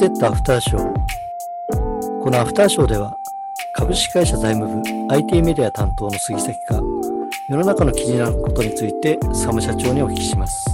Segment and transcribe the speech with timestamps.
[0.00, 2.20] セットアフターショー。
[2.22, 3.18] このアフターショーでは、
[3.74, 6.80] 株式会社財務部 IT メディア担当の杉崎が、
[7.50, 10.64] 世の中の気になることについて、佐間社長にお聞きします。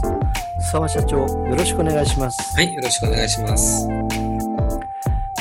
[0.59, 2.57] 佐間社長、よろしくお願いします。
[2.57, 3.89] はい、よろしくお願いします。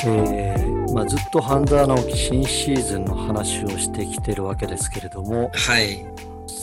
[0.07, 6.03] えーまあ、ずっと半沢直樹新シーズンの話をしてきてるわけですけれども、はい。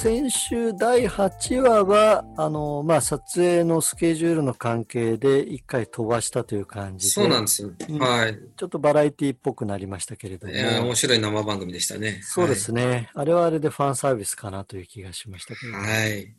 [0.02, 7.70] 先週第8話は、あの、まあ、撮影のスケジュールの関係で一回飛ばしたという感じで、そうなんですよ。
[7.88, 8.36] うんはい。
[8.56, 12.18] ちょっとバラエティっぽくなりましたけれども、いや面白い生番組でしたね。
[12.24, 16.34] そうですね、あれはあれでファンサービスかなという気がしましたけど、はい。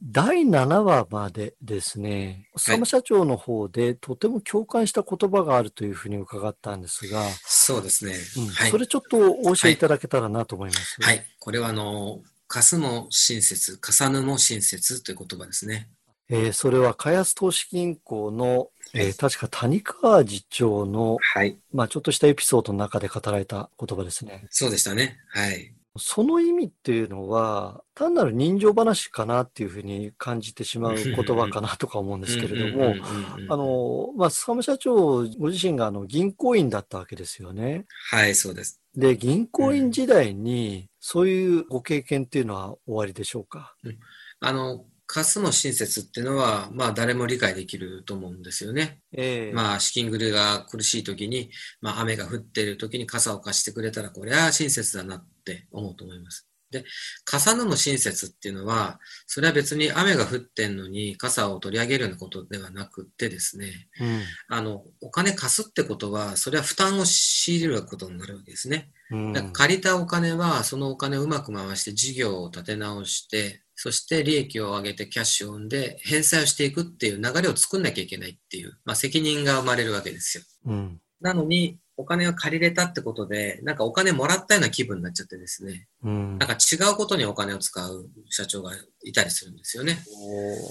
[0.00, 8.14] 第7話までですね、佐間社長の方でとても共感した言葉があるというふうに伺ったんですが、そうですね。
[8.36, 8.78] うんはいそ。
[8.78, 10.98] れちょっとお教えいただけたらなと思います。
[11.00, 11.24] はい。
[11.40, 15.88] これは、あの、かすも親切、かさぬも親切という言葉ですね。
[16.28, 21.56] えーそれは開発投資銀行の、えー確か谷川次長の、はい。
[21.72, 24.46] まあ、ちょっとしたエピソードの中で語られた言葉ですね。
[24.50, 25.18] そうでしたね。
[25.28, 25.72] はい。
[25.98, 32.94] その意味っていうのは、単なる人情話かなっていうふうに感じてしまう言葉かなとか思うんですけれども、
[33.48, 37.86] あ、の、まあ、坂間社長ご自身があの銀行員だったわけですよね。
[38.10, 38.80] はい、そうです。
[38.94, 43.74] で、銀行員時代にそういうご経験っていうのはおありでしょうか？
[44.40, 49.00] あの、かすも親切っていうのは、まあ、誰も理解できると思うんですよね。
[49.12, 56.46] ええまあ、資金繰りが苦しい時に、まあ、雨が降っている時に傘を貸してくれたら、これは親切だなって思うと思います。
[56.70, 56.84] で、
[57.24, 63.88] 傘のも親切っていうのは、それは別に雨が降ってんのに傘を取り上げるようなことではなくてですね、
[64.48, 68.90] あの、お金貸すってことは、それは負担を強いることになるわけですね。
[69.10, 80.44] うんだから借りたお金は、そのお金をうまく回して事業を立て直して、そして利益を上げてキャッシュを生んで返済をしていくっていう流れを作んなきゃいけないっていう、まあ責任が生まれるわけですよ。
[80.66, 86.38] うんなのに、お金を借りれたってことで、なんかお金もらったような気分になっちゃってですね、うん。
[86.38, 88.72] なんか違うことにお金を使う社長が
[89.04, 89.98] いたりするんですよね。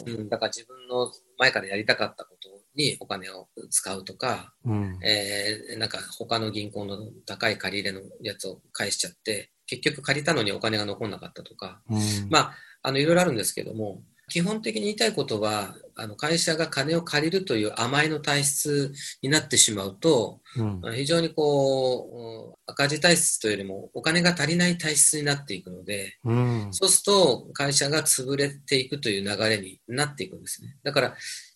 [0.08, 5.00] うん、だから自分の前からやりたかったことにお金を使うとか、うん。
[5.04, 6.98] えーなんか他の銀行の
[7.28, 12.00] 高い借り入れのやつを返しちゃって、結局借りたのにお金が残んなかったとか、うん。
[12.32, 30.78] まあ、あの、いろいろあるんですけども、基本的に言いたいことは、あの、会社が金を借りるという甘えの体質になってしまうと、うん非常にこう、うん赤字体質というよりもお金が足りない体質になっていくので、うんそうすると会社が潰れていくという流れになっていくんですね。
[30.84, 31.16] だから、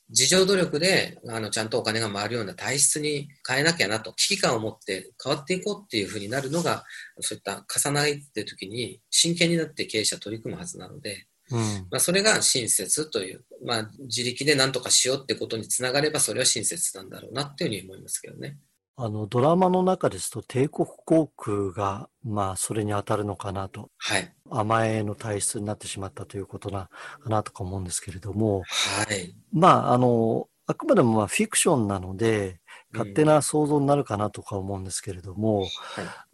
[0.09, 6.83] 自助努力で、あの、ちゃんとお金が回るような体質に変えなきゃなと、危機感を持って変わっていこうっていうふうになるのが、
[7.19, 11.59] そういった重なりって時に真剣になって経営者取り組むはずなので、うん
[11.91, 18.57] まあ、それが親切という、まあ、自力で何とかしようってことにつながれば、それは親切なんだろうなっていうふうに思いますけどね。
[18.95, 24.33] あの、ドラマの中ですと、帝国航空が、まあ、それに当たるのかなと、はい。
[24.51, 26.89] 甘えの体質になってしまったということな、
[27.23, 29.35] かなとか思うんですけれども、はい。
[29.51, 32.59] まあ、あの、あくまでもまあ、フィクションなので、
[32.93, 35.69] 勝手うんな想像になるかなとか思うんですけれども、はい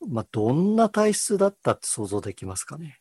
[0.08, 3.00] まあ、どんな体質だったって想像できますかね？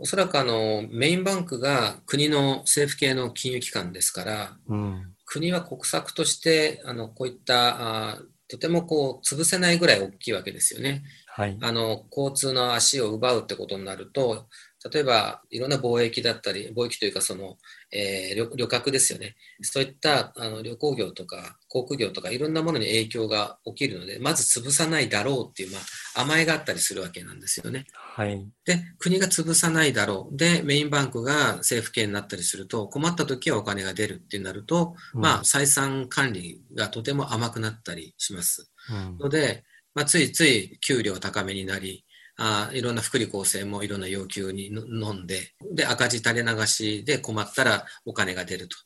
[0.00, 5.14] おそらくあの、メインバンクが国の政府系の金融機関ですから、うん。
[5.26, 11.04] 国は国策として、あの、こういった、あーとてもこう、潰せないぐらい大きいわけですよね。
[11.28, 11.56] はい。
[11.60, 14.48] あの、交通の足を奪うってことになると、
[14.92, 17.58] 例えば、いろんな貿易だったり、貿易というか、その、
[17.92, 19.36] えー旅旅客ですよね。
[19.62, 25.78] そういったあの旅行業とか航空業とかいろんなものに影響が起きるので、まず潰さないだろうっていう、ま
[26.14, 27.86] あ、甘えがあったりするわけなんですよね。
[27.92, 28.46] はい。
[28.64, 30.36] で、国が潰さないだろう。
[30.36, 38.70] で、メインバンクが政府系になったりすると、困った時はお金が出るってなると、まあ、採算管理がとても甘くなったりします。
[38.90, 39.64] うん、ので、
[39.94, 42.04] まあ、ついつい給料高めになり、
[42.42, 48.76] あいろんな福利厚生もいろんな要求にの飲んで、で、赤字垂れ流しで困ったらお金が出ると。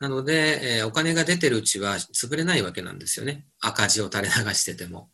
[0.00, 3.46] なので、えーお金が出てるうちは潰れないわけなんですよね。
[3.60, 5.10] 赤字を垂れ流してても。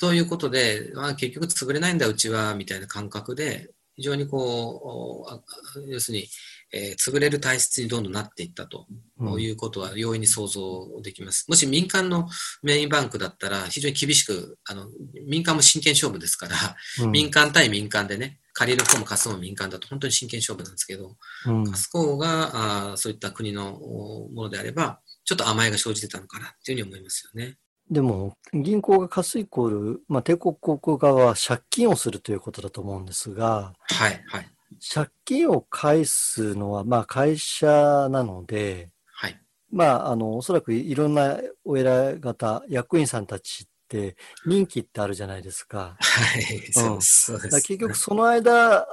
[0.00, 5.40] ということで、まあ、結局潰れないんだうちは、みたいな感覚で、非常にこう、あ
[5.88, 6.28] 要するに、
[6.72, 8.86] えー潰れる体質にどんどんなっていったと
[9.18, 11.46] うんうんいうことは容易に想像できます。
[11.48, 12.28] もし民間の
[12.62, 14.88] メインバンクだったら非常に厳しく、あの、
[15.26, 16.54] 民間も真剣勝負ですから、
[17.04, 21.16] うん民間対民間でね、借りる方も貸す方も民間だと本当に真剣勝負なんですけど、
[21.46, 27.56] うん貸す方があーそういった国のおものであれば、ちょっと甘えが生じてたのかなっていうふうに思いますよね。
[27.88, 34.48] でも、銀行が貸すイコール、まあ、帝国航空側は借金をするということだと思うんですが、はい、はい、
[34.92, 39.40] 借金を返すのは、まあ、会社なので、はい。
[39.70, 45.96] まあ、あの、おそらくいろんなお偉方、役員さんたちって任期ってあるじゃないですか。
[45.98, 47.24] はい、そうです。
[47.24, 48.86] そうです結局その間、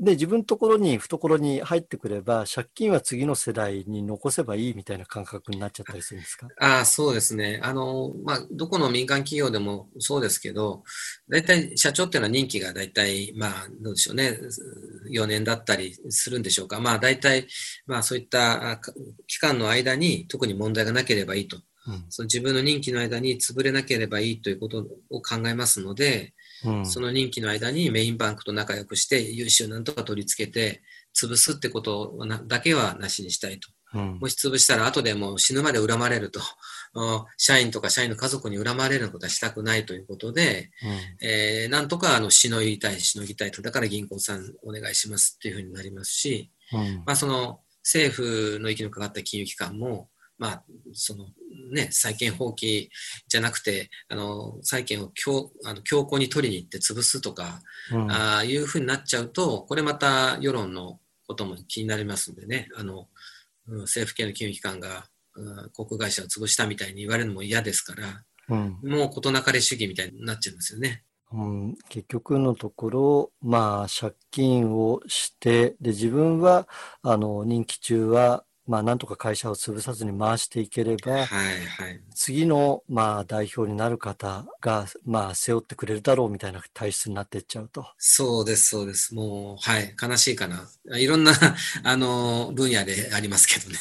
[0.00, 6.48] で、自分のところに、懐に入ってくれば、借金は次の世代に残せばいいみたいな感覚になっちゃったりするんですか？
[6.58, 7.60] ああ、そうですね。
[7.62, 10.82] あの、まあ、どこの民間企業でもそうですけど、
[11.28, 14.38] 大体社長っていうのは任期が大体、まあ、どうでしょうね、
[15.10, 16.80] 4年だったりするんでしょうか。
[16.80, 17.46] まあ、大体、
[17.86, 18.80] まあ、そういった
[19.26, 21.58] 期間の間に特に問題がなければいいと。
[21.86, 26.32] うん、その自分の任期の間に潰れなければいいということを考えますので、
[26.84, 30.82] その任期の間にメインバンクと仲良くして融資をなんとか取り付けて
[31.14, 33.68] 潰すってことだけはなしにしたいと。
[33.94, 36.40] うん、もし潰したら後でもう死ぬまで恨まれると、
[37.38, 50.08] 社員とか社員の家族に恨まれることはしたくないということで、うん、えー、なんとかあのしのぎたい、しのぎたいと、だから銀行さんお願いしますっていうふうになりますし、うん、まあその政府の息のかかった金融機関も、
[50.38, 51.26] まあ、その
[51.72, 52.88] ね、債権放棄
[53.28, 57.60] じゃなくて、あの、債権を強あの強硬に取りに行って潰すとか、
[57.92, 63.08] うん、ああいうふうになっちゃうと、これまた世論のことも気になりますんでね、あの、
[63.68, 65.06] うん、政府系の金融機関が、
[65.36, 71.04] うん、航空会社を潰したみたいに言われるのも嫌ですから、うん、もう事なかれ主義みたいになっちゃいますよね。
[71.32, 76.68] うん、結局のところ、まあ、借金をして、で、自分は、
[77.02, 87.86] あの、任期中は、まあ、なんとか会社を潰さずに回していければ、はいはい、次の、まあ、代表になる方が、まあ、背負ってくれるだろうみたいな体質になっていっちゃうと。
[87.98, 89.14] そうです、そうです。
[89.14, 90.66] もう、はい、悲しいかな。
[90.96, 91.32] いろんな、
[91.84, 93.78] あの、分野でありますけどね。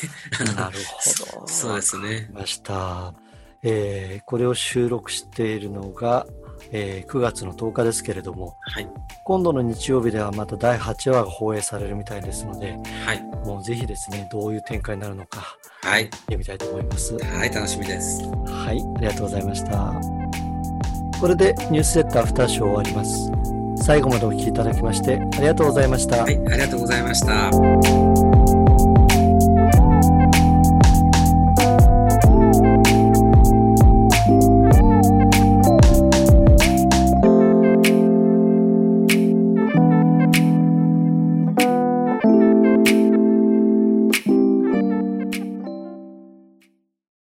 [0.55, 1.47] なるほど。
[1.47, 2.29] そうですね。
[2.33, 3.13] ました。
[3.63, 6.27] えー、これを収録しているのが、
[6.71, 8.87] えー、9月の10日ですけれども、はい、
[9.25, 17.15] 今度の日曜日ではまた第8話が放映されるみたいですので、はい、もうぜひですね、どういう展開になるのか、はい、見てみたいと思います。
[17.15, 18.21] はい、楽しみです。
[18.45, 19.93] はい、ありがとうございました。
[21.21, 23.31] これでニュースセットアフターショー終わります。
[23.77, 26.23] 最後までお聞きいただきましてありがとうございました。
[26.23, 28.12] はい、ありがとうございました。